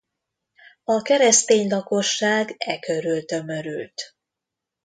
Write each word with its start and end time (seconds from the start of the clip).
A 0.83 1.01
keresztény 1.01 1.69
lakosság 1.69 2.55
e 2.57 2.79
körül 2.79 3.25
tömörült. 3.25 4.15